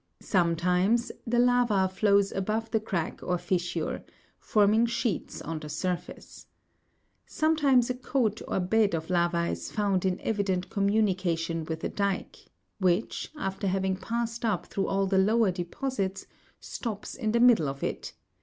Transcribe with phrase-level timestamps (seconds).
[0.19, 4.03] Sometimes the lava flows above the crack or fissure,
[4.39, 6.47] forming sheets on the surface.
[7.27, 12.47] Sometimes a coat or bed of lava is found in evident communication with a dyke,
[12.79, 16.25] which, after having passed up through all the lower deposits,
[16.59, 18.13] stops in the middle of it (Jig.